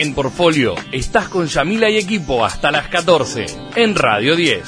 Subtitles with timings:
[0.00, 4.62] En Portfolio estás con Yamila y equipo hasta las 14 en Radio 10.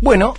[0.00, 0.34] Bueno,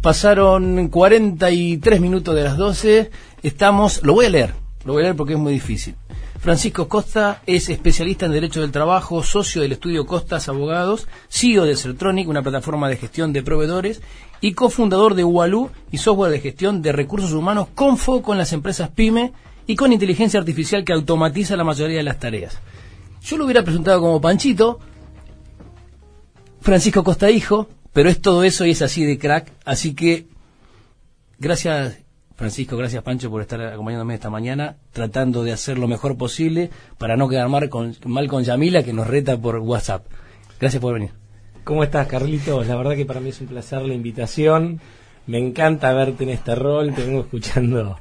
[0.00, 3.10] pasaron 43 minutos de las 12.
[3.42, 4.54] Estamos, lo voy a leer,
[4.86, 5.96] lo voy a leer porque es muy difícil.
[6.46, 11.74] Francisco Costa es especialista en Derecho del Trabajo, socio del estudio Costas Abogados, CEO de
[11.74, 14.00] Certronic, una plataforma de gestión de proveedores,
[14.40, 18.52] y cofundador de Ualú y software de gestión de recursos humanos con foco en las
[18.52, 19.32] empresas PYME
[19.66, 22.58] y con inteligencia artificial que automatiza la mayoría de las tareas.
[23.22, 24.78] Yo lo hubiera presentado como Panchito,
[26.60, 30.26] Francisco Costa Hijo, pero es todo eso y es así de crack, así que
[31.38, 31.98] gracias
[32.36, 37.16] Francisco, gracias Pancho por estar acompañándome esta mañana, tratando de hacer lo mejor posible para
[37.16, 40.06] no quedar mal con, mal con Yamila que nos reta por WhatsApp.
[40.60, 41.25] Gracias por venir.
[41.66, 42.68] ¿Cómo estás, Carlitos?
[42.68, 44.80] La verdad que para mí es un placer la invitación.
[45.26, 47.98] Me encanta verte en este rol, te vengo escuchando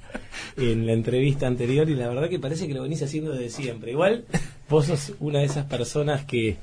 [0.56, 3.90] en la entrevista anterior y la verdad que parece que lo venís haciendo desde siempre.
[3.90, 4.26] Igual
[4.70, 6.58] vos sos una de esas personas que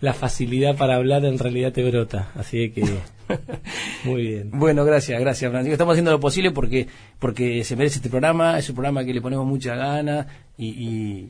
[0.00, 2.82] la facilidad para hablar en realidad te brota, así que
[4.04, 4.50] muy bien.
[4.52, 5.74] Bueno, gracias, gracias Francisco.
[5.74, 6.88] Estamos haciendo lo posible porque
[7.20, 10.26] porque se merece este programa, es un programa que le ponemos mucha gana
[10.58, 11.28] y,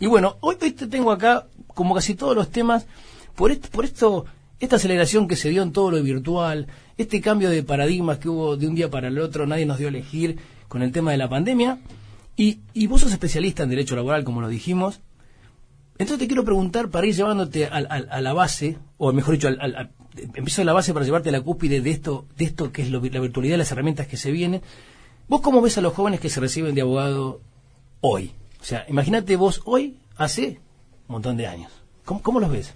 [0.00, 2.86] y, bueno, hoy, hoy te tengo acá como casi todos los temas
[3.34, 4.24] por por esto
[4.60, 8.56] esta aceleración que se dio en todo lo virtual, este cambio de paradigmas que hubo
[8.56, 11.18] de un día para el otro, nadie nos dio a elegir con el tema de
[11.18, 11.78] la pandemia.
[12.36, 15.00] Y, y vos sos especialista en derecho laboral, como lo dijimos,
[15.98, 19.90] entonces te quiero preguntar, para ir llevándote a, la base, o mejor dicho, al,
[20.34, 22.90] empiezo de la base para llevarte a la cúspide de esto, de esto que es
[22.90, 24.62] la virtualidad, las herramientas que se vienen.
[25.26, 27.40] ¿Vos cómo ves a los jóvenes que se reciben de abogado
[28.00, 28.30] hoy?
[28.60, 30.60] O sea, imagínate vos hoy, hace
[31.08, 31.72] un montón de años.
[32.04, 32.72] ¿Cómo, los ves?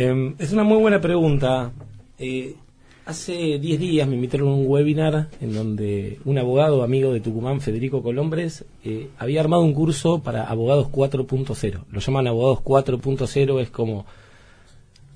[0.00, 1.72] Em, es una muy buena pregunta.
[2.18, 2.56] Eh,
[3.04, 7.60] Hace 10 días me invitaron a un webinar en donde un abogado amigo de Tucumán,
[7.60, 11.84] Federico Colombres, eh, había armado un curso para abogados 4.0.
[11.90, 14.06] Lo llaman abogados 4.0, es como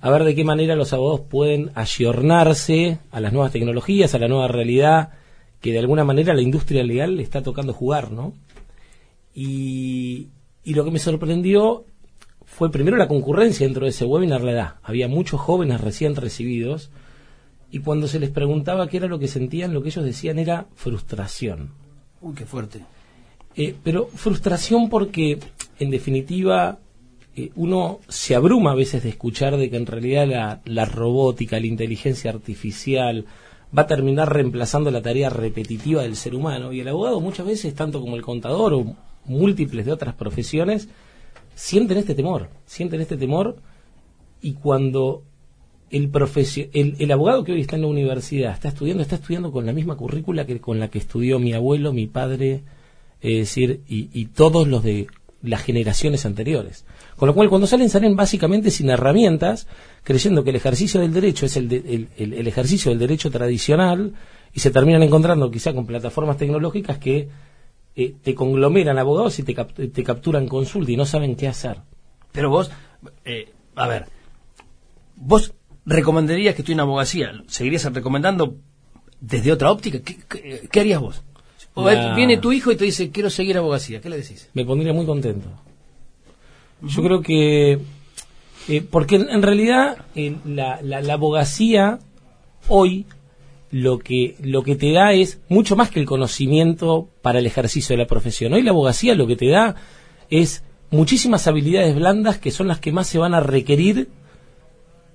[0.01, 4.29] a ver de qué manera los abogados pueden ayornarse a las nuevas tecnologías, a la
[4.29, 5.11] nueva realidad
[5.61, 8.35] que de alguna manera la industria legal le está tocando jugar, ¿no?
[9.35, 10.29] Y,
[10.65, 11.85] y lo que me sorprendió
[12.55, 14.75] fue primero la concurrencia dentro de ese webinar, la edad.
[14.85, 16.89] Había muchos jóvenes recién recibidos
[17.73, 20.67] y cuando se les preguntaba qué era lo que sentían, lo que ellos decían era
[20.77, 21.71] frustración.
[22.21, 22.85] Uy, qué fuerte.
[23.57, 25.41] Eh, pero frustración porque,
[25.81, 26.79] en definitiva,
[27.35, 31.59] eh, uno se abruma a veces de escuchar de que en realidad la, la, robótica,
[31.59, 33.25] la inteligencia artificial
[33.77, 36.73] va a terminar reemplazando la tarea repetitiva del ser humano.
[36.73, 38.95] Y el abogado muchas veces, tanto como el contador o
[39.25, 40.89] múltiples de otras profesiones,
[41.55, 43.57] sienten este temor, sienten este temor
[44.41, 45.23] y cuando
[45.91, 46.11] el,
[46.73, 49.73] el, el, abogado que hoy está en la universidad está estudiando, está estudiando con la
[49.73, 52.63] misma currícula que con la que estudió mi abuelo, mi padre,
[53.21, 55.07] es decir, y, todos los de
[55.43, 56.85] las generaciones anteriores.
[57.17, 59.67] Con lo cual, cuando salen, salen básicamente sin herramientas,
[60.03, 64.15] creyendo que el ejercicio del derecho es el, el, ejercicio del derecho tradicional,
[64.53, 67.29] y se terminan encontrando quizá con plataformas tecnológicas que
[67.97, 71.79] eh, te conglomeran abogados y te, te capturan consulta y no saben qué hacer.
[72.33, 72.71] Pero vos,
[73.25, 74.07] eh, a ver,
[75.17, 75.55] vos
[75.87, 77.33] recomendarías que estoy en abogacía?
[77.47, 78.57] ¿Seguirías recomendando
[79.21, 80.01] desde otra óptica?
[80.01, 81.23] ¿Qué, harías vos?
[81.75, 81.85] O
[82.15, 84.01] viene tu hijo y te dice, quiero seguir abogacía.
[84.01, 84.49] ¿Qué le decís?
[84.55, 85.49] Me pondría muy contento.
[86.83, 87.81] Yo creo que...
[88.67, 91.99] Eh, porque en, realidad eh, la, la, abogacía
[92.69, 93.05] hoy
[93.75, 97.97] lo que, lo que te da es mucho más que el conocimiento para el ejercicio
[97.97, 98.53] de la profesión.
[98.53, 99.75] Hoy la abogacía lo que te da
[100.31, 100.63] es
[100.93, 104.07] muchísimas habilidades blandas que son las que más se van a requerir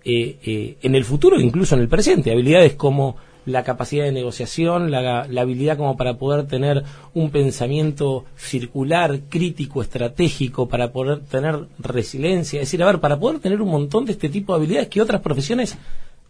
[0.03, 2.33] eh, eh, en el futuro, incluso en el presente.
[2.33, 3.15] Habilidades como
[3.45, 6.83] la capacidad de negociación, la, habilidad como para poder tener
[7.13, 12.59] un pensamiento circular, crítico, estratégico, para poder tener resiliencia.
[12.59, 15.01] Es decir, a ver, para poder tener un montón de este tipo de habilidades que
[15.01, 15.77] otras profesiones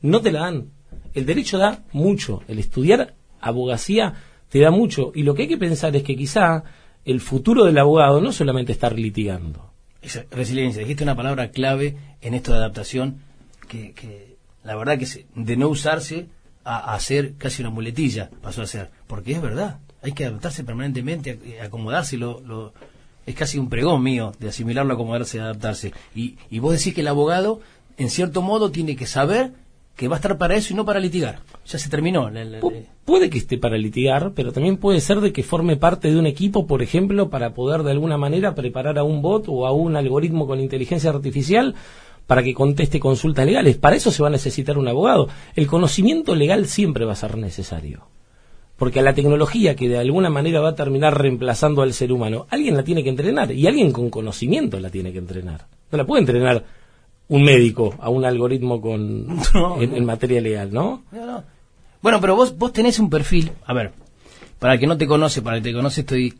[0.03, 0.78] no te la dan.
[1.13, 4.13] El derecho da mucho, el estudiar abogacía
[4.49, 5.11] te da mucho.
[5.15, 6.63] Y lo que hay que pensar es que quizá
[7.05, 9.71] el futuro del abogado no solamente estar litigando.
[10.31, 13.21] resiliencia, dijiste una palabra clave en esto de adaptación
[13.67, 16.27] que, la verdad que de no usarse
[16.63, 21.59] a, hacer casi una muletilla pasó a ser, porque es verdad, hay que adaptarse permanentemente,
[21.61, 22.73] acomodarse, lo,
[23.25, 25.93] es casi un pregón mío de asimilarlo, acomodarse, adaptarse.
[26.15, 27.61] Y, y vos decís que el abogado,
[27.97, 29.51] en cierto modo, tiene que saber
[29.99, 31.39] que va a estar para eso y no para litigar.
[31.65, 32.31] Ya se terminó.
[33.03, 36.25] puede que esté para litigar, pero también puede ser de que forme parte de un
[36.25, 39.97] equipo, por ejemplo, para poder de alguna manera preparar a un bot o a un
[39.97, 41.75] algoritmo con inteligencia artificial
[42.27, 43.75] para que conteste consultas legales.
[43.75, 45.27] Para eso se va a necesitar un abogado.
[45.53, 48.07] El conocimiento legal siempre va a ser necesario.
[48.77, 52.47] Porque a la tecnología que de alguna manera va a terminar reemplazando al ser humano,
[52.49, 55.67] alguien la tiene que entrenar y alguien con conocimiento la tiene que entrenar.
[55.91, 56.63] No la puede entrenar
[57.29, 59.39] un médico a un algoritmo con
[59.79, 61.03] en, materia legal, ¿no?
[62.01, 63.91] Bueno, pero vos, vos tenés un perfil, a ver,
[64.57, 66.33] para el que no te conoce, para el que te conoce estoy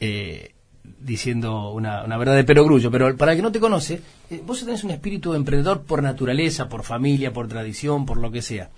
[0.00, 0.54] eh,
[1.00, 4.84] diciendo una, verdad de perogrullo, pero para el que no te conoce, eh, vos tenés
[4.84, 8.70] un espíritu emprendedor por naturaleza, por familia, por tradición, por lo que sea.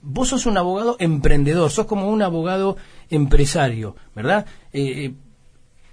[0.00, 2.76] Vos sos un abogado emprendedor, sos como un abogado
[3.08, 4.46] empresario, ¿verdad?
[4.72, 5.14] Eh,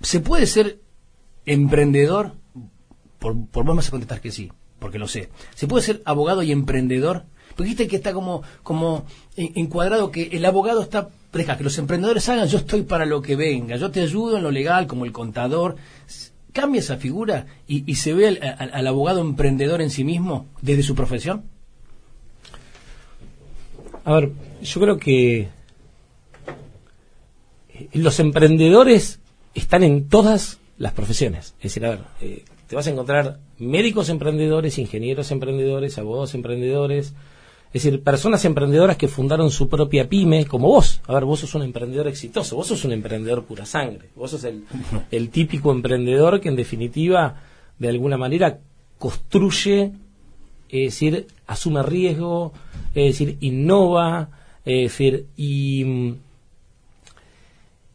[0.02, 0.80] ¿Se puede ser
[1.46, 2.34] emprendedor?
[3.20, 5.30] Por, por vos me vas a contestar que sí, porque lo sé.
[5.56, 7.24] ¿Se puede ser abogado y emprendedor?
[7.56, 9.06] Porque viste que está como, como
[9.36, 13.36] encuadrado que el abogado está deja que los emprendedores hagan, yo estoy para lo que
[13.36, 15.76] venga, yo te ayudo en lo legal como el contador.
[16.52, 21.44] Cambia esa figura y, se ve al, abogado emprendedor en sí mismo desde su profesión.
[24.04, 24.32] A ver,
[24.64, 25.50] yo creo que
[27.94, 29.20] los emprendedores
[29.54, 31.54] están en todas las profesiones.
[31.58, 37.16] Es decir, a ver, eh, te vas a encontrar médicos emprendedores, ingenieros emprendedores, abogados emprendedores,
[37.74, 41.02] es decir, personas emprendedoras que fundaron su propia pyme, como vos.
[41.08, 44.10] A ver, vos sos un emprendedor exitoso, vos sos un emprendedor pura sangre.
[44.16, 44.66] Vos sos el,
[45.12, 47.42] el típico emprendedor que en definitiva,
[47.80, 48.60] de alguna manera,
[49.00, 49.92] construye,
[50.70, 52.54] es decir, asume riesgo,
[52.94, 54.30] es decir, innova,
[54.64, 56.14] es decir, y...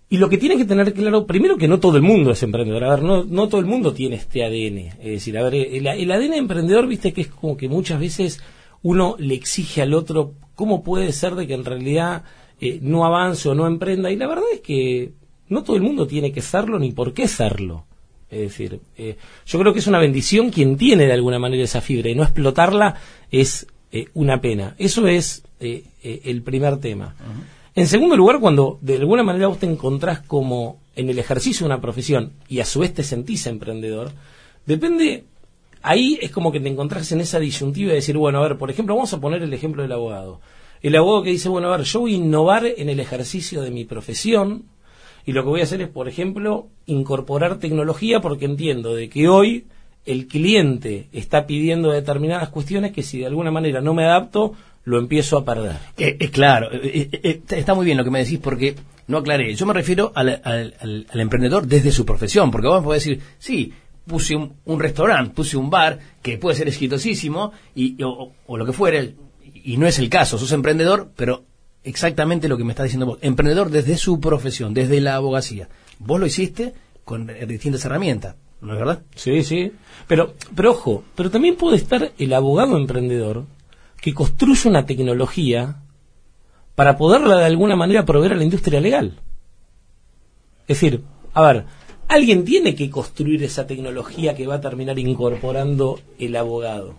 [0.09, 2.85] Y lo que tiene que tener claro, primero que no todo el mundo es emprendedor.
[2.85, 4.79] A ver, no, no todo el mundo tiene este ADN.
[5.01, 8.41] Es decir, a ver, el, el ADN emprendedor, viste que es como que muchas veces
[8.83, 12.23] uno le exige al otro cómo puede ser de que en realidad
[12.61, 14.11] eh, no avance o no emprenda.
[14.11, 15.13] Y la verdad es que
[15.49, 17.87] no todo el mundo tiene que serlo ni por qué serlo.
[18.31, 19.17] Es decir, eh,
[19.47, 22.23] yo creo que es una bendición quien tiene de alguna manera esa fibra y no
[22.23, 22.97] explotarla
[23.31, 24.75] es eh, una pena.
[24.79, 27.15] Eso es el primer tema.
[27.77, 31.73] En segundo lugar, cuando de alguna manera vos te encontrás como en el ejercicio de
[31.73, 34.13] una profesión y a su vez te sentís emprendedor,
[34.65, 35.25] depende
[35.83, 38.71] ahí es como que te encontrás en esa disyuntiva de decir, bueno, a ver, por
[38.71, 40.41] ejemplo, vamos a poner el ejemplo del abogado.
[40.83, 43.71] El abogado que dice, bueno, a ver, yo voy a innovar en el ejercicio de
[43.71, 44.65] mi profesión
[45.27, 49.29] y lo que voy a hacer es, por ejemplo, incorporar tecnología porque entiendo de que
[49.29, 49.67] hoy
[50.07, 54.53] el cliente está pidiendo determinadas cuestiones que si de alguna manera no me adapto,
[54.85, 55.77] lo empiezo a perder.
[55.97, 58.75] Eh, eh claro, eh, eh, está muy bien lo que me decís porque
[59.07, 59.55] no aclaré.
[59.55, 63.73] Yo me refiero al, al emprendedor desde su profesión, porque vos podés decir, sí,
[64.07, 68.73] puse un, un restaurante, puse un bar que puede ser exitosísimo y, o, lo que
[68.73, 69.15] fuere,
[69.55, 71.45] y no es el caso, sos emprendedor, pero
[71.83, 75.69] exactamente lo que me está diciendo vos, emprendedor desde su profesión, desde la abogacía.
[75.99, 79.03] Vos lo hiciste con distintas herramientas, ¿no es verdad?
[79.15, 79.73] Sí, sí.
[80.07, 83.45] Pero, pero ojo, pero también puede estar el abogado emprendedor
[84.05, 85.77] que construye una tecnología
[86.75, 89.19] para poderla de alguna manera proveer a la industria legal.
[90.69, 91.01] Es decir,
[91.33, 91.65] a ver,
[92.07, 96.97] alguien tiene que construir esa tecnología que va a terminar incorporando el abogado.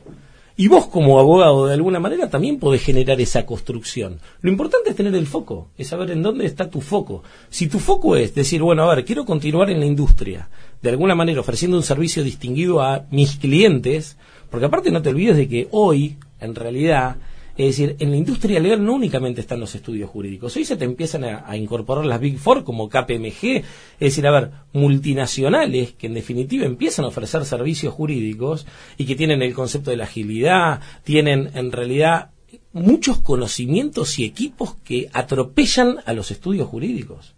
[0.58, 4.20] Y vos como abogado de alguna manera también podés generar esa construcción.
[4.42, 7.22] Lo importante es tener el foco, es saber en dónde está tu foco.
[7.52, 10.50] Si tu foco es decir, bueno, a ver, quiero continuar en la industria,
[10.82, 14.18] de alguna manera ofreciendo un servicio distinguido a mis clientes,
[14.50, 17.18] porque aparte no te olvides de que hoy, en realidad,
[17.58, 20.56] es decir, en la industria legal no únicamente están los estudios jurídicos.
[20.56, 23.64] Hoy se te empiezan a, incorporar las Big Four como KPMG, es
[24.00, 28.66] decir, a ver, multinacionales que en definitiva empiezan a ofrecer servicios jurídicos
[28.98, 32.32] y que tienen el concepto de la agilidad, tienen en realidad
[32.74, 37.36] muchos conocimientos y equipos que atropellan a los estudios jurídicos.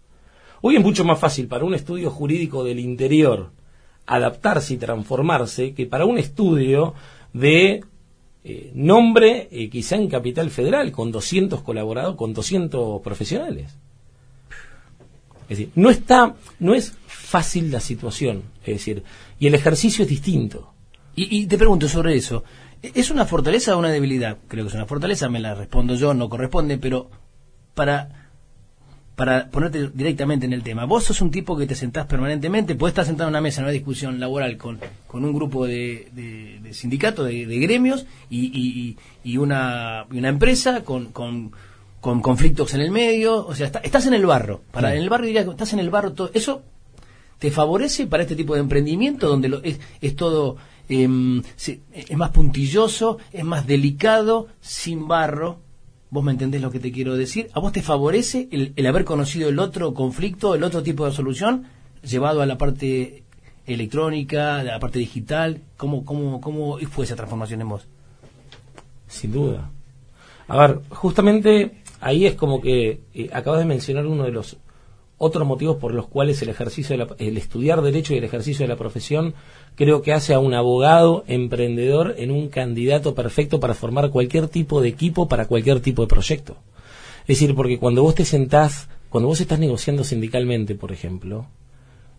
[0.60, 3.52] Hoy es mucho más fácil para un estudio jurídico del interior
[4.08, 6.94] adaptarse y transformarse que para un estudio
[7.32, 7.84] de
[8.48, 13.76] eh, nombre eh, quizá en Capital Federal con 200 colaboradores, con 200 profesionales.
[15.42, 19.02] Es decir, no está, no es fácil la situación, es decir,
[19.38, 20.72] y el ejercicio es distinto.
[21.14, 22.44] Y, y te pregunto sobre eso,
[22.82, 24.38] ¿es una fortaleza o una debilidad?
[24.46, 27.10] Creo que es una fortaleza, me la respondo yo, no corresponde, pero
[27.74, 28.27] para
[29.18, 30.84] para ponerte directamente en el tema.
[30.84, 33.64] Vos sos un tipo que te sentás permanentemente, puedes estar sentado en una mesa en
[33.64, 40.06] una discusión laboral con, con un grupo de, de, sindicatos, de, gremios y, y, una,
[40.12, 41.50] una empresa con, con,
[42.00, 43.44] conflictos en el medio.
[43.44, 44.62] O sea, estás en el barro.
[44.70, 46.12] Para, En el barrio dirías, estás en el barro.
[46.12, 46.62] Todo, ¿Eso
[47.40, 50.58] te favorece para este tipo de emprendimiento donde lo, es, es todo...
[50.88, 51.42] Em,
[51.92, 55.58] es más puntilloso, es más delicado, sin barro,
[56.10, 57.50] Vos me entendés lo que te quiero decir.
[57.52, 61.66] ¿A vos te favorece el, haber conocido el otro conflicto, el otro tipo de solución,
[62.02, 63.24] llevado a la parte
[63.66, 65.60] electrónica, la parte digital?
[65.76, 67.86] ¿Cómo, cómo, cómo fue esa transformación en vos?
[69.06, 69.70] Sin duda.
[70.46, 74.56] A ver, justamente ahí es como que eh, acabas de mencionar uno de los
[75.18, 78.68] otros motivos por los cuales el ejercicio de el estudiar derecho y el ejercicio de
[78.68, 79.34] la profesión
[79.74, 84.80] creo que hace a un abogado emprendedor en un candidato perfecto para formar cualquier tipo
[84.80, 86.56] de equipo para cualquier tipo de proyecto.
[87.22, 91.46] Es decir, porque cuando vos te sentás, cuando vos estás negociando sindicalmente, por ejemplo,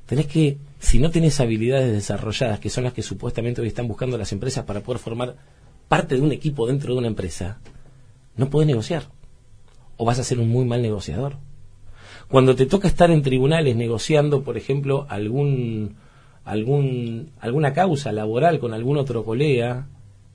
[0.05, 4.17] tenés que, si no tenés habilidades desarrolladas, que son las que supuestamente hoy están buscando
[4.17, 5.35] las empresas para poder formar
[5.87, 7.59] parte de un equipo dentro de una empresa,
[8.35, 9.03] no podés negociar.
[9.97, 11.37] O vas a ser un muy mal negociador.
[12.29, 15.95] Cuando te toca estar en tribunales negociando, por ejemplo, algún,
[16.45, 19.87] algún, alguna causa laboral con algún otro colega,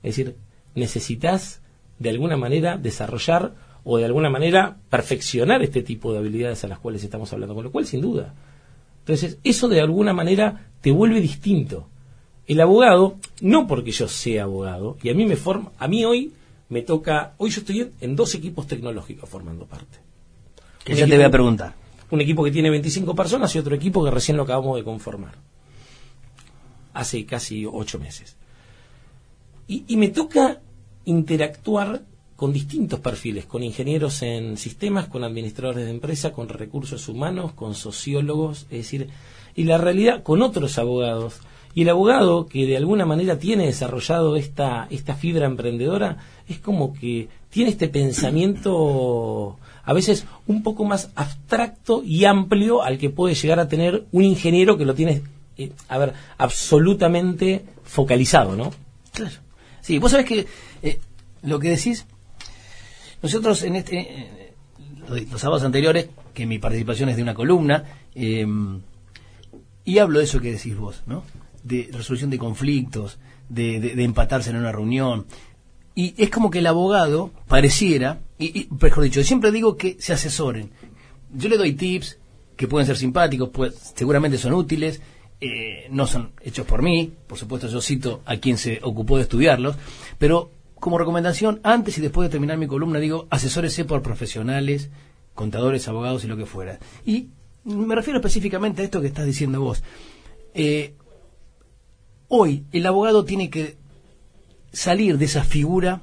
[0.03, 0.35] es decir,
[0.75, 1.61] necesitas
[1.97, 3.53] de alguna manera desarrollar
[3.85, 7.63] o de alguna manera perfeccionar este tipo de habilidades a las cuales estamos hablando, con
[7.63, 8.33] lo cual sin duda.
[8.99, 11.87] Entonces, eso de alguna manera te vuelve distinto.
[12.45, 16.33] El abogado, no porque yo sea abogado, y a mí me forma, a mí hoy
[16.67, 19.99] me toca, hoy yo estoy en dos equipos tecnológicos formando parte.
[20.83, 24.03] Que ya te voy a preguntar un equipo que tiene 25 personas y otro equipo
[24.03, 25.35] que recién lo acabamos de conformar.
[26.93, 28.37] Hace casi ocho meses.
[29.67, 30.61] Y, me toca
[31.05, 32.03] interactuar
[32.35, 37.73] con distintos perfiles, con ingenieros en sistemas, con administradores de empresa, con recursos humanos, con
[37.73, 39.09] sociólogos, es decir,
[39.55, 41.39] y la realidad con otros abogados.
[41.75, 46.17] Y el abogado que de alguna manera tiene desarrollado esta, esta fibra emprendedora
[46.47, 52.97] es como que tiene este pensamiento a veces un poco más abstracto y amplio al
[52.97, 55.21] que puede llegar a tener un ingeniero que lo tiene,
[55.57, 58.71] eh, a ver, absolutamente focalizado, ¿no?
[59.11, 59.35] Claro.
[59.81, 60.47] Sí, vos sabés que
[60.81, 60.99] eh,
[61.43, 62.05] lo que decís,
[63.21, 64.53] nosotros en este, eh,
[65.29, 67.83] los sábados anteriores, que mi participación es de una columna,
[68.15, 71.23] y hablo de eso que decís vos, ¿no?
[71.65, 73.17] De resolución de conflictos,
[73.49, 75.25] de, de empatarse en una reunión,
[75.95, 80.71] y es como que el abogado pareciera, y, mejor dicho, siempre digo que se asesoren.
[81.33, 82.17] Yo le doy tips
[82.57, 85.01] que pueden ser simpáticos, pues seguramente son útiles,
[85.39, 89.23] eh, no son hechos por mí, por supuesto yo cito a quien se ocupó de
[89.23, 89.77] estudiarlos,
[90.17, 94.89] pero como recomendación, antes y después de terminar mi columna, digo, asesórese por profesionales,
[95.33, 96.77] contadores, abogados y lo que fuera.
[97.05, 97.29] Y
[97.63, 99.81] me refiero específicamente a esto que estás diciendo vos.
[100.53, 100.93] Eh,
[102.27, 103.77] hoy el abogado tiene que
[104.71, 106.01] salir de esa figura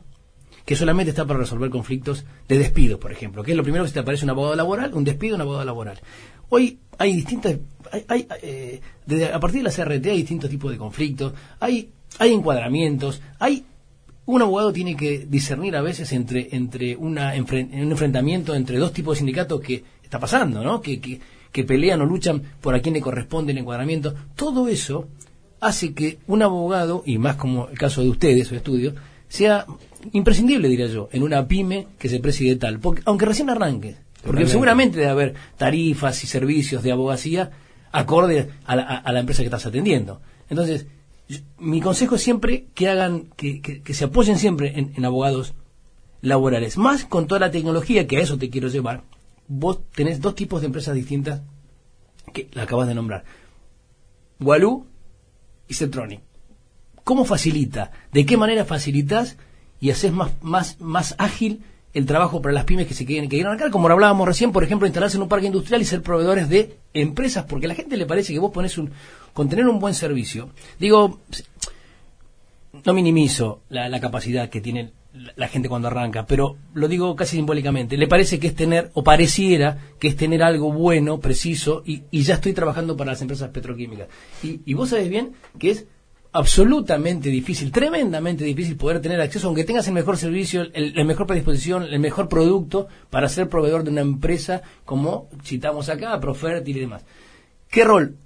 [0.65, 3.89] que solamente está para resolver conflictos de despido, por ejemplo, que es lo primero que
[3.89, 6.01] se te aparece un abogado laboral, un despido, un abogado laboral.
[6.49, 7.57] Hoy hay distintas,
[8.09, 8.81] hay, eh,
[9.33, 13.65] a partir de la CRT hay distintos tipos de conflictos, hay, hay encuadramientos, hay
[14.25, 19.17] un abogado tiene que discernir a veces entre, entre una, un enfrentamiento entre dos tipos
[19.17, 20.81] de sindicatos que está pasando, ¿no?
[20.81, 24.15] Que, que, que pelean o luchan por a quién le corresponde el encuadramiento.
[24.37, 25.09] Todo eso
[25.63, 28.95] hace que un abogado, y más como el caso de ustedes, su estudio,
[29.29, 29.65] sea
[30.13, 34.47] imprescindible, diría yo, en una pyme que se preside tal, porque, aunque recién arranque, porque
[34.47, 37.53] seguramente debe haber tarifas y servicios de abogacía
[37.93, 40.21] acorde a la, empresa que estás atendiendo.
[40.51, 40.87] Entonces,
[41.59, 45.55] mi consejo es siempre que hagan, que, que, se apoyen siempre en, en, abogados
[46.21, 49.05] laborales, más con toda la tecnología que a eso te quiero llevar.
[49.47, 51.43] Vos tenés dos tipos de empresas distintas
[52.33, 53.25] que la acabas de nombrar.
[54.41, 54.87] Walú
[55.73, 56.21] y.
[57.05, 57.91] ¿Cómo facilita?
[58.13, 59.37] ¿De qué manera facilitas
[59.81, 61.63] y haces más, más, más ágil
[61.95, 63.71] el trabajo para las pymes que se quieren, que quieren acá?
[63.71, 67.45] Como hablábamos recién, por ejemplo, instalarse en un parque industrial y ser proveedores de empresas,
[67.45, 68.91] porque a la gente le parece que vos pones un,
[69.33, 70.51] con tener un buen servicio.
[70.79, 71.21] Digo,
[72.85, 77.97] no minimizo la, capacidad que tiene la gente cuando arranca, pero lo digo casi simbólicamente,
[77.97, 82.35] le parece que es tener, o pareciera que es tener algo bueno, preciso, y, ya
[82.35, 84.09] estoy trabajando para las empresas petroquímicas.
[84.43, 85.87] Y, y vos sabés bien que es
[86.33, 91.83] absolutamente difícil, tremendamente difícil poder tener acceso, aunque tengas el mejor servicio, el, mejor predisposición,
[91.83, 97.05] el mejor producto para ser proveedor de una empresa como citamos acá, Profertil y demás.
[97.69, 98.17] ¿Qué rol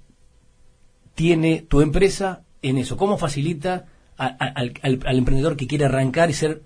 [1.15, 2.95] tiene tu empresa en eso?
[2.95, 6.63] ¿Cómo facilita al, emprendedor que quiere arrancar y ser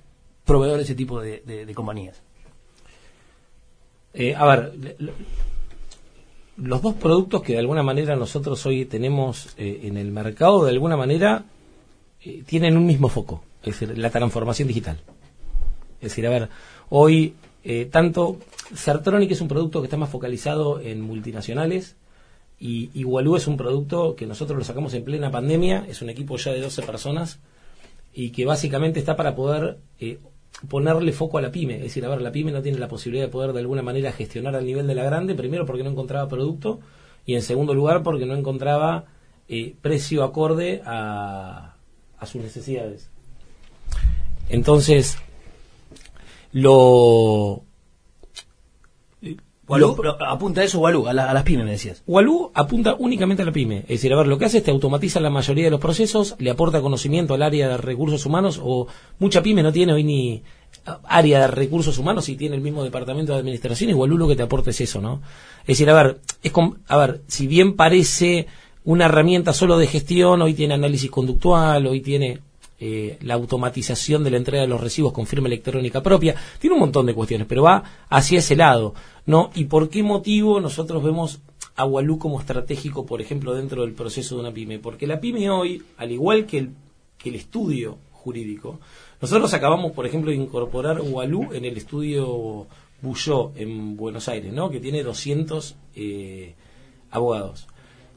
[0.52, 2.22] proveedor de ese tipo de, compañías?
[4.14, 4.98] Eh, a ver,
[6.58, 10.72] los dos productos que de alguna manera nosotros hoy tenemos eh, en el mercado, de
[10.72, 11.46] alguna manera,
[12.22, 14.98] eh, tienen un mismo foco, es decir, la transformación digital.
[16.02, 16.50] Es decir, a ver,
[16.90, 17.36] hoy
[17.92, 18.38] tanto
[18.76, 21.96] Certronic es un producto que está más focalizado en multinacionales
[22.60, 26.38] y Igualú es un producto que nosotros lo sacamos en plena pandemia, es un equipo
[26.38, 27.40] ya de 12 personas
[28.14, 29.78] y que básicamente está para poder
[30.68, 31.76] ponerle foco a la pyme.
[31.76, 34.12] Es decir, a ver, la pyme no tiene la posibilidad de poder de alguna manera
[34.12, 36.80] gestionar al nivel de la grande, primero porque no encontraba producto
[37.26, 39.06] y en segundo lugar porque no encontraba
[39.48, 41.76] eh, precio acorde a,
[42.18, 43.10] a sus necesidades.
[44.50, 45.18] Entonces,
[46.52, 47.64] lo,
[49.72, 49.96] Walú,
[50.28, 52.04] apunta a eso Walú, a, a, las pymes me decías.
[52.06, 53.80] Walú apunta únicamente a la pyme.
[53.80, 56.36] Es decir, a ver, lo que hace es te automatiza la mayoría de los procesos,
[56.40, 58.88] le aporta conocimiento al área de recursos humanos, o
[59.20, 60.44] mucha pyme no tiene hoy ni
[61.04, 64.36] área de recursos humanos y tiene el mismo departamento de administración, y Walú lo que
[64.36, 65.22] te aporta es eso, ¿no?
[65.62, 66.52] Es decir, a ver, es
[66.88, 68.48] a ver, si bien parece
[68.84, 72.40] una herramienta solo de gestión, hoy tiene análisis conductual, hoy tiene
[72.84, 76.80] eh, la automatización de la entrega de los recibos con firma electrónica propia, tiene un
[76.80, 78.96] montón de cuestiones, pero va hacia ese lado,
[79.28, 79.52] ¿no?
[79.54, 81.42] ¿Y por qué motivo nosotros vemos
[81.76, 84.80] a Walú como estratégico, por ejemplo, dentro del proceso de una pyme?
[84.80, 86.72] Porque la pyme hoy, al igual que el,
[87.20, 88.80] que el estudio jurídico,
[89.22, 92.66] nosotros acabamos, por ejemplo, de incorporar Walú en el estudio
[93.04, 94.72] Bouillot en Buenos Aires, ¿no?
[94.72, 96.56] Que tiene 200 eh,
[97.12, 97.68] abogados.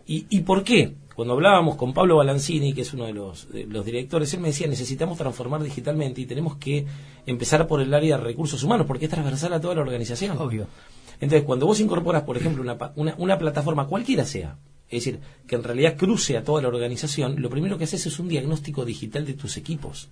[0.06, 0.94] ¿Y, ¿Y por qué?
[1.14, 4.66] Cuando hablábamos con Pablo Balancini, que es uno de los, los, directores, él me decía,
[4.66, 6.86] necesitamos transformar digitalmente y tenemos que
[7.24, 10.36] empezar por el área de recursos humanos, porque es transversal a toda la organización.
[10.38, 10.66] Obvio.
[11.20, 15.54] Entonces, cuando vos incorporas, por ejemplo, una, una, una plataforma, cualquiera sea, es decir, que
[15.54, 19.24] en realidad cruce a toda la organización, lo primero que haces es un diagnóstico digital
[19.24, 20.08] de tus equipos.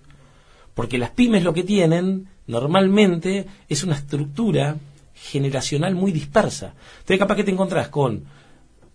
[0.73, 4.77] Porque las pymes lo que tienen, normalmente, es una estructura
[5.13, 6.73] generacional muy dispersa.
[6.99, 8.23] Entonces, capaz que te encontrás con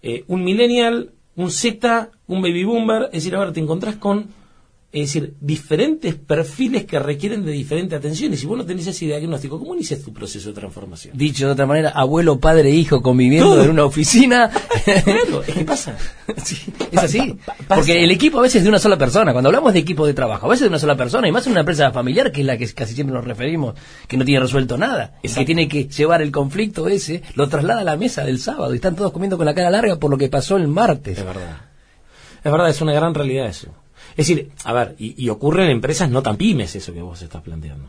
[0.03, 4.26] eh, un millennial un Z, un baby boomer, es decir, ahora te encontrás con
[4.90, 8.42] es decir, diferentes perfiles que requieren de diferentes atenciones.
[8.42, 11.14] Y vos no tenés ese diagnóstico, ¿cómo inicias tu proceso de transformación?
[11.14, 14.50] Dicho de otra manera, abuelo, padre, hijo conviviendo en una oficina.
[15.04, 15.95] claro, es que pasa.
[16.37, 17.38] es así.
[17.68, 19.33] Porque el equipo a veces es de una sola persona.
[19.33, 21.28] Cuando hablamos de equipo de trabajo, a veces es de una sola persona.
[21.28, 23.75] Y más en una empresa familiar, que es la que casi siempre nos referimos,
[24.07, 25.18] que no tiene resuelto nada.
[25.23, 28.73] Es que tiene que llevar el conflicto ese, lo traslada a la mesa del sábado.
[28.73, 31.18] Y están todos comiendo con la cara larga por lo que pasó el martes.
[31.18, 31.59] Es verdad.
[32.42, 33.68] Es verdad, es una gran realidad eso.
[34.11, 37.43] Es decir, a ver, y, ocurre en empresas no tan pymes eso que vos estás
[37.43, 37.87] planteando.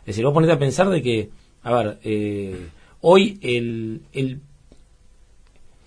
[0.00, 1.30] Es decir, vos ponete a pensar de que,
[1.62, 2.68] a ver, eh,
[3.00, 4.40] hoy el, el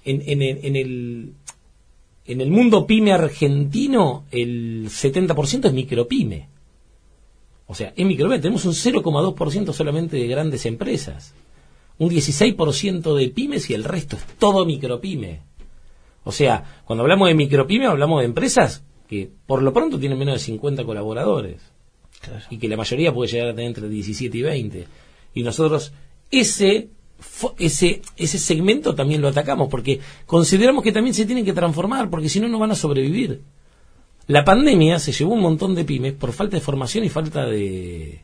[0.03, 1.33] en, en, en, el
[2.25, 6.47] en el mundo pyme argentino el 70% es micropyme.
[7.67, 11.33] O sea, en micropyme tenemos un 0,2% solamente de grandes empresas.
[11.97, 15.41] Un 16% de pymes y el resto es todo micropyme.
[16.23, 20.35] O sea, cuando hablamos de micropyme hablamos de empresas que por lo pronto tienen menos
[20.35, 21.59] de 50 colaboradores
[22.51, 24.87] y que la mayoría puede llegar a tener entre 17 y 20.
[25.33, 25.91] Y nosotros
[26.29, 26.89] ese
[27.57, 32.29] ese ese segmento también lo atacamos porque consideramos que también se tienen que transformar porque
[32.29, 33.41] si no no van a sobrevivir.
[34.27, 38.21] La pandemia se llevó un montón de pymes por falta de formación y falta de,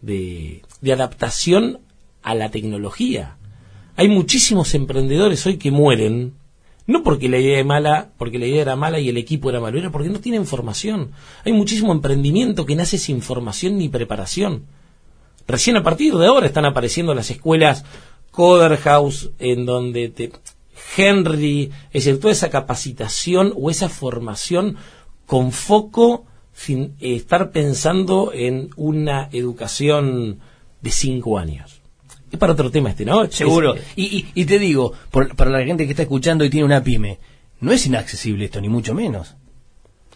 [0.00, 1.80] de, de adaptación
[2.22, 3.36] a la tecnología.
[3.96, 6.34] Hay muchísimos emprendedores hoy que mueren
[6.90, 9.78] no porque la idea mala, porque la idea era mala y el equipo era malo,
[9.78, 11.12] era porque no tienen formación.
[11.44, 14.64] Hay muchísimo emprendimiento que nace sin formación ni preparación.
[15.46, 17.84] Recién a partir de ahora están apareciendo las escuelas
[18.30, 20.32] Coder House, en donde te,
[20.96, 24.76] Henry, es decir, toda esa capacitación o esa formación
[25.26, 30.40] con foco sin estar pensando en una educación
[30.80, 31.79] de cinco años.
[32.30, 33.30] Es para otro tema este, ¿no?
[33.30, 33.74] Seguro.
[33.96, 37.18] y, y, te digo, para la gente que está escuchando y tiene una pyme,
[37.60, 39.36] no es inaccesible esto, ni mucho menos.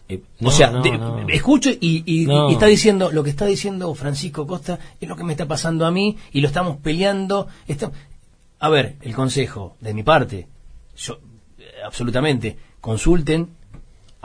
[0.09, 0.83] Eh, o sea,
[1.29, 5.33] escucho y, y, está diciendo, lo que está diciendo Francisco Costa es lo que me
[5.33, 7.48] está pasando a mí y lo estamos peleando.
[8.59, 10.46] A ver, el consejo de mi parte,
[10.96, 11.18] yo,
[11.59, 13.50] eh, absolutamente, consulten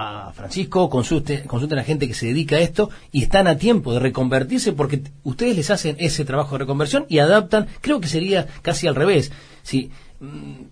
[0.02, 1.44] a Francisco, consulten,
[1.78, 5.58] a gente que se dedica a esto y están a tiempo de reconvertirse porque ustedes
[5.58, 9.34] les hacen ese trabajo de reconversión y adaptan, creo que sería casi al revés.
[9.62, 10.68] Si, mm,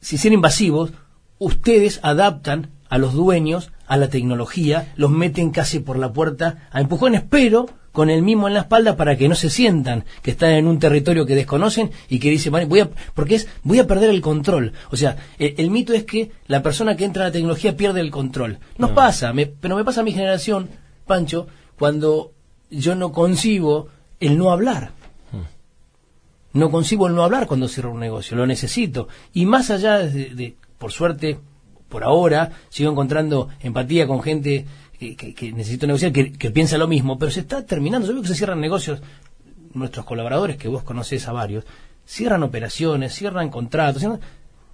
[0.00, 0.92] si ser invasivos,
[1.38, 6.80] ustedes adaptan a los dueños a la tecnología, los meten casi por la puerta a
[6.80, 10.50] empujones, pero con el mismo en la espalda para que no se sientan que están
[10.52, 14.10] en un territorio que desconocen y que dicen, voy a, porque es, voy a perder
[14.10, 14.72] el control.
[14.90, 18.10] O sea, el, mito es que la persona que entra a la tecnología pierde el
[18.10, 18.58] control.
[18.78, 20.68] Nos pasa, pero me pasa a mi generación,
[21.06, 21.46] Pancho,
[21.78, 22.32] cuando
[22.70, 23.88] yo no concibo
[24.20, 24.92] el no hablar.
[25.32, 26.58] Hmm.
[26.58, 29.08] No concibo el no hablar cuando cierro un negocio, lo necesito.
[29.32, 31.38] Y más allá de por suerte,
[31.90, 34.64] por ahora, sigo encontrando empatía con gente
[35.00, 38.06] que, necesito negociar, que, piensa lo mismo, pero se está terminando.
[38.06, 39.00] Yo veo que se cierran negocios,
[39.72, 41.64] nuestros colaboradores, que vos conocés a varios,
[42.06, 44.04] cierran operaciones, cierran contratos,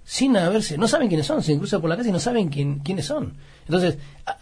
[0.03, 2.79] sin haberse, no saben quiénes son, se cruzan por la calle y no saben quién,
[2.79, 3.35] quiénes son.
[3.65, 3.97] Entonces,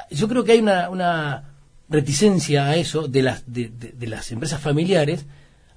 [0.10, 1.54] yo creo que hay una, una
[1.88, 3.72] reticencia a eso de las, de,
[4.02, 5.26] las empresas familiares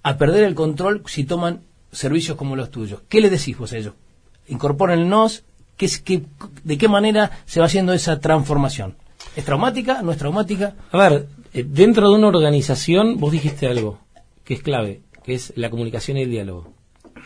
[0.03, 3.03] a perder el control si toman servicios como los tuyos.
[3.09, 3.95] ¿Qué le decís vos a ellos?
[4.49, 5.11] Incorporen
[5.77, 6.25] qué, qué-
[6.65, 8.97] ¿De qué manera se va haciendo esa transformación?
[9.37, 10.03] ¿Es traumática?
[10.03, 10.75] ¿No es traumática?
[10.91, 13.99] A ver, eh, dentro de una organización vos dijiste algo
[14.45, 16.73] que es clave, que es la comunicación y el diálogo.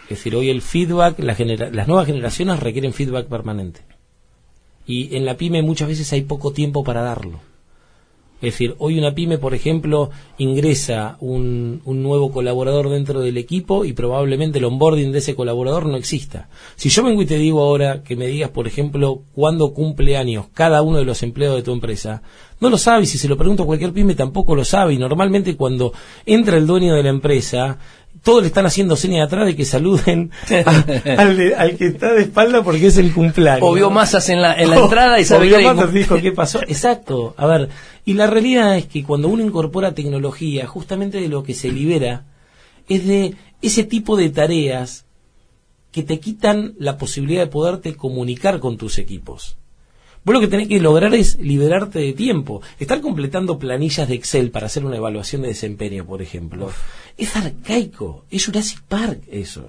[0.05, 3.83] Es decir, hoy el feedback, las nuevas generaciones requieren feedback permanente.
[4.87, 7.41] Y en la pyme muchas veces hay poco tiempo para darlo.
[8.43, 13.93] Es decir, hoy una pyme, por ejemplo, ingresa un, nuevo colaborador dentro del equipo y
[13.93, 16.49] probablemente el onboarding de ese colaborador no exista.
[16.75, 20.47] Si yo vengo y te digo ahora que me digas, por ejemplo, cuándo cumple años
[20.53, 22.23] cada uno de los empleados de tu empresa,
[22.59, 24.99] no lo sabe y si se lo pregunto a cualquier pyme tampoco lo sabe y
[24.99, 25.93] normalmente cuando
[26.27, 27.79] entra el dueño de la empresa
[28.23, 30.31] todos le están haciendo señas atrás de que saluden
[30.65, 30.85] a-
[31.23, 33.63] al, de- al que está de espalda porque es el cumpleaños.
[33.69, 36.17] O vio masas en la, en la O- entrada y o sabe vio masas, dijo
[36.21, 36.61] qué pasó.
[36.63, 37.35] Exacto.
[37.37, 37.69] A ver,
[38.05, 42.25] y la realidad es que cuando uno incorpora tecnología, justamente de lo que se libera
[42.89, 45.05] es de ese tipo de tareas
[45.93, 49.57] que te quitan la posibilidad de poderte comunicar con tus equipos.
[50.25, 52.63] Vos lo que tenés que lograr es liberarte de tiempo.
[52.79, 56.71] Estar completando planillas de Excel para hacer una evaluación de desempeño, por ejemplo,
[57.17, 59.69] es arcaico, es Jurassic Park eso.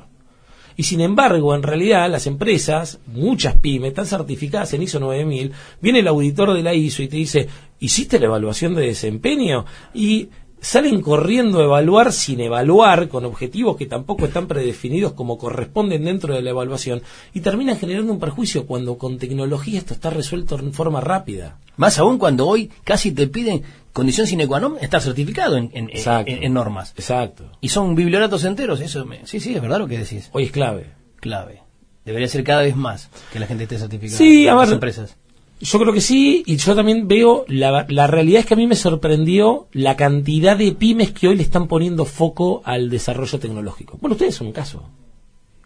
[0.76, 5.52] Y sin embargo, en realidad, las empresas, muchas pymes, están certificadas en ISO 9000.
[5.82, 7.48] Viene el auditor de la ISO y te dice,
[7.80, 9.66] ¿hiciste la evaluación de desempeño?
[9.94, 10.30] Y
[10.64, 16.34] salen corriendo a evaluar sin evaluar, con objetivos que tampoco están predefinidos como corresponden dentro
[16.34, 17.02] de la evaluación,
[17.34, 21.60] y terminan generando un perjuicio cuando con tecnología esto está resuelto en forma rápida.
[21.76, 25.90] Más aún cuando hoy casi te piden condición sine qua non estar certificado en, en-
[25.92, 26.32] Exacto.
[26.32, 26.94] en- en normas.
[26.98, 27.52] Exacto.
[27.62, 30.30] Y son biblioratos enteros, eso me- sí, sí, es verdad lo que decís.
[30.32, 30.90] Hoy es clave.
[31.20, 31.62] Clave.
[32.06, 34.18] Debería ser cada vez más que la gente esté certificada.
[34.18, 35.18] Sí, a en las empresas.
[35.62, 38.68] Yo creo que sí, y yo también veo, la, la realidad es que a mí
[38.68, 43.98] me sorprendió la cantidad de pymes que hoy le están poniendo foco al desarrollo tecnológico.
[44.02, 44.84] Bueno, ustedes son un caso.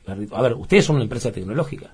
[0.05, 1.93] A ver, ustedes son una empresa tecnológica.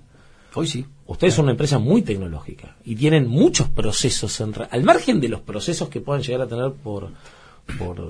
[0.53, 0.85] Hoy sí.
[1.07, 5.41] Ustedes son una empresa muy tecnológica y tienen muchos procesos, en al margen de los
[5.41, 7.09] procesos que puedan llegar a tener por,
[7.79, 8.09] por,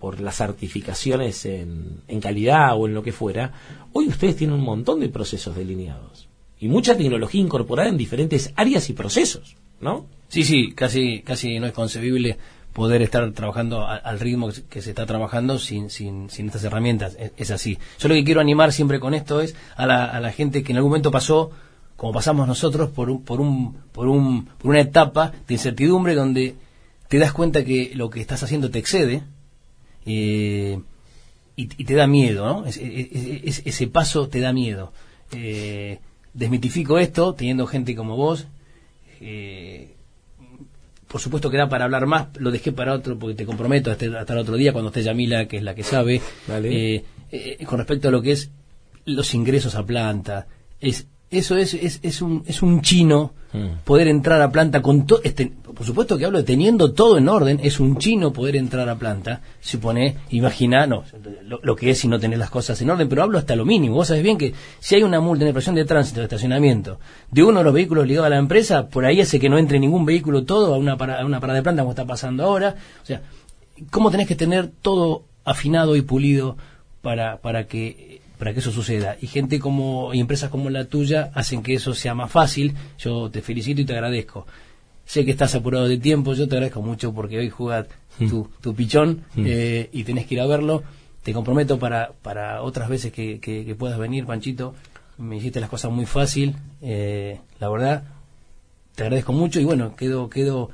[0.00, 3.52] por las certificaciones en, en calidad o en lo que fuera,
[3.92, 6.28] hoy ustedes tienen un montón de procesos delineados
[6.60, 10.06] y mucha tecnología incorporada en diferentes áreas y procesos, ¿no?
[10.28, 12.38] Sí, sí, casi, casi no es concebible
[12.72, 17.16] poder estar trabajando a- al ritmo que se- está trabajando sin, sin, sin estas herramientas.
[17.20, 17.78] Es, es así.
[18.00, 20.72] Yo lo que quiero animar siempre con esto es a la, a la gente que
[20.72, 21.50] en algún momento pasó,
[21.96, 26.56] como pasamos nosotros, por, un, por, un, por, un, por una etapa de incertidumbre donde
[27.08, 29.22] te das cuenta que lo que estás haciendo te excede
[30.06, 30.80] eh,
[31.56, 32.66] y, te da miedo, ¿no?
[32.66, 33.08] Es- es-
[33.44, 34.92] es- ese paso te da miedo.
[35.32, 36.00] Eh,
[36.34, 38.46] desmitifico esto teniendo gente como vos.
[39.20, 39.94] eh,
[41.14, 44.06] por supuesto que da para hablar más, lo dejé para otro porque te comprometo hasta,
[44.18, 47.78] hasta el otro día cuando esté Yamila, que es la que sabe, eh, eh, con
[47.78, 48.50] respecto a lo que es
[49.04, 50.48] los ingresos a planta.
[50.80, 53.84] Es, eso es, es, es, un, es un chino Mm.
[53.84, 57.28] poder entrar a planta con todo, este, por supuesto que hablo de teniendo todo en
[57.28, 61.04] orden, es un chino poder entrar a planta, se pone, imagina, no,
[61.44, 63.64] lo, lo que es si no tenés las cosas en orden, pero hablo hasta lo
[63.64, 66.98] mínimo, vos sabés bien que si hay una multa en infracción de tránsito, de estacionamiento,
[67.30, 69.78] de uno de los vehículos ligados a la empresa, por ahí hace que no entre
[69.78, 72.74] ningún vehículo todo a una, para, a una parada de planta como está pasando ahora,
[73.04, 73.22] o sea,
[73.92, 76.56] ¿cómo tenés que tener todo afinado y pulido
[77.02, 78.13] para, para que
[78.44, 79.16] para que eso suceda.
[79.22, 82.74] Y gente como y empresas como la tuya hacen que eso sea más fácil.
[82.98, 84.46] Yo te felicito y te agradezco.
[85.06, 86.34] Sé que estás apurado de tiempo.
[86.34, 87.86] Yo te agradezco mucho porque hoy juega
[88.18, 90.82] tu, tu pichón eh, y tenés que ir a verlo.
[91.22, 94.74] Te comprometo para para otras veces que, que- que puedas venir Panchito.
[95.16, 98.02] Me hiciste las cosas muy fácil eh, la verdad.
[98.94, 100.68] Te agradezco mucho y bueno quedo quedo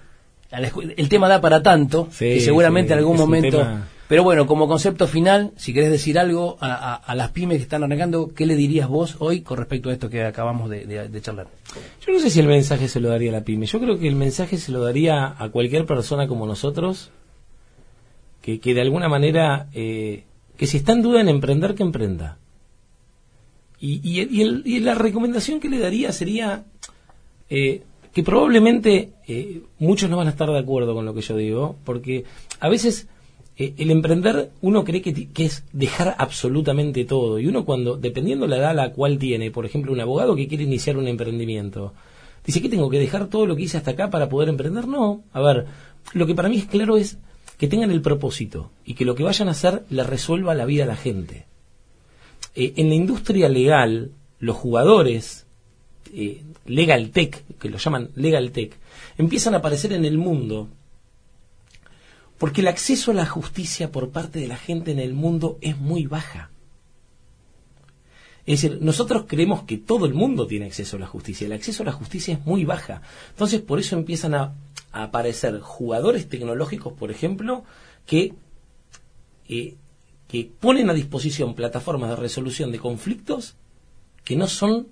[0.50, 4.44] el tema da para tanto Sí, y seguramente sí, en algún momento tema- pero bueno,
[4.44, 8.56] como concepto final, si querés decir algo a, las pymes que están arrancando, ¿qué le
[8.56, 11.46] dirías vos hoy con respecto a esto que acabamos de, charlar?
[12.04, 13.66] Yo no sé si el mensaje se lo daría a la pyme.
[13.66, 17.12] Yo creo que el mensaje se lo daría a cualquier persona como nosotros
[18.42, 20.24] que, que de alguna manera, eh,
[20.56, 22.36] que si está en duda en emprender, que emprenda.
[23.78, 26.64] Y, y el- y la recomendación que le daría sería
[27.48, 31.36] eh, que probablemente eh, muchos no van a estar de acuerdo con lo que yo
[31.36, 32.24] digo, porque
[32.58, 33.06] a veces
[33.60, 38.56] eh, el emprender uno cree que, es dejar absolutamente todo, y uno cuando, dependiendo la
[38.56, 41.92] edad a la cual tiene, por ejemplo, un abogado que quiere iniciar un emprendimiento,
[42.46, 45.24] dice que tengo que dejar todo lo que hice hasta acá para poder emprender, no,
[45.34, 45.66] a ver,
[46.14, 47.18] lo que para mí es claro es
[47.58, 50.84] que tengan el propósito y que lo que vayan a hacer le resuelva la vida
[50.84, 51.44] a la gente.
[52.54, 55.44] Eh, en la industria legal, los jugadores
[56.14, 58.72] eh, legal tech, que lo llaman legal tech,
[59.18, 60.68] empiezan a aparecer en el mundo
[62.40, 65.76] porque el acceso a la justicia por parte de la gente en el mundo es
[65.76, 66.50] muy baja.
[68.46, 71.44] Es decir, nosotros creemos que todo el mundo tiene acceso a la justicia.
[71.44, 73.02] El acceso a la justicia es muy baja.
[73.28, 74.54] Entonces, por eso empiezan a,
[74.90, 77.62] aparecer jugadores tecnológicos, por ejemplo,
[78.06, 78.32] que,
[79.46, 79.76] eh,
[80.26, 83.54] que ponen a disposición plataformas de resolución de conflictos
[84.24, 84.88] que no son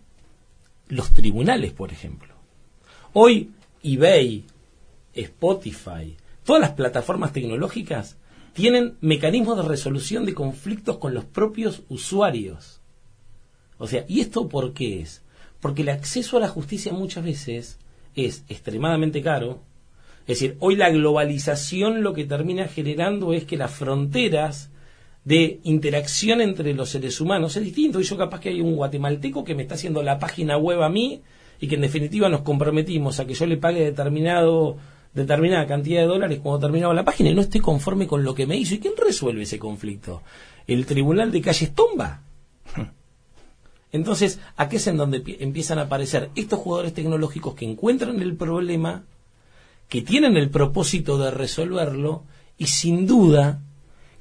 [0.89, 2.35] los tribunales, por ejemplo.
[3.15, 4.45] Hoy, eBay,
[5.15, 6.15] Spotify,
[6.49, 8.17] todas las plataformas tecnológicas
[8.55, 12.81] tienen mecanismos de resolución de conflictos con los propios usuarios.
[13.77, 15.23] O sea, ¿y esto por qué es?
[15.61, 17.79] Porque el acceso a la justicia muchas veces
[18.15, 19.61] es extremadamente caro.
[20.21, 24.71] Es decir, hoy la globalización lo que termina generando es que las fronteras
[25.25, 28.01] de interacción entre los seres humanos es distinto.
[28.01, 30.89] Y yo capaz que hay un guatemalteco que me está haciendo la página web a
[30.89, 31.21] mí
[31.61, 34.79] y que en definitiva nos comprometimos a que yo le pague determinado
[35.19, 38.47] determinada cantidad de dólares cuando terminaba la página y no estoy conforme con lo que
[38.47, 38.75] me hizo.
[38.75, 40.23] ¿Y quién resuelve ese conflicto?
[40.67, 42.23] ¿El tribunal de calles Tomba?
[43.93, 49.05] Entonces, aquí es en donde empiezan a aparecer estos jugadores tecnológicos que encuentran el problema,
[49.89, 52.25] que tienen el propósito de resolverlo
[52.57, 53.63] y sin duda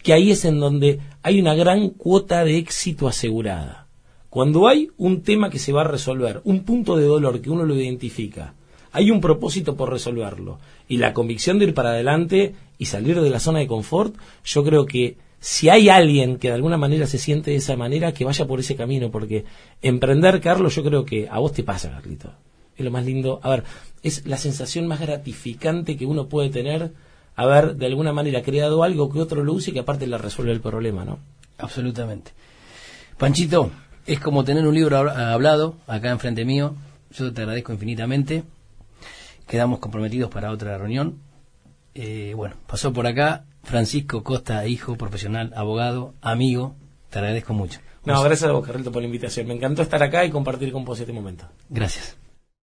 [0.03, 3.87] que ahí es en donde hay una gran cuota de éxito asegurada.
[4.29, 7.63] Cuando hay un tema que se va a resolver, un punto de dolor que uno
[7.63, 8.53] lo identifica,
[8.97, 10.57] hay un propósito por resolverlo
[10.87, 14.63] y la convicción de ir para adelante y salir de la zona de confort, yo
[14.63, 18.25] creo que si hay alguien que de alguna manera se siente de esa manera, que
[18.25, 19.45] vaya por ese camino, porque
[19.83, 22.33] emprender, Carlos, yo creo que a vos te pasa, Carlito.
[22.75, 23.39] Es lo más lindo.
[23.43, 23.63] A ver,
[24.01, 26.91] es la sensación más gratificante que uno puede tener
[27.35, 30.53] haber de alguna manera creado algo que otro lo use y que aparte le resuelve
[30.53, 31.19] el problema, ¿no?
[31.59, 32.31] Absolutamente.
[33.19, 33.69] Panchito,
[34.07, 36.73] es como tener un libro hablado acá enfrente mío.
[37.11, 38.43] Yo te agradezco infinitamente
[39.47, 41.19] quedamos comprometidos para otra reunión.
[41.95, 46.75] Eh, bueno, pasó por acá Francisco Costa, hijo, profesional, abogado, amigo.
[47.09, 47.79] Te agradezco mucho.
[48.05, 49.47] No, gracias a vos, Carlito, por la invitación.
[49.47, 51.45] Me encantó estar acá y compartir con vos este momento.
[51.69, 52.17] Gracias.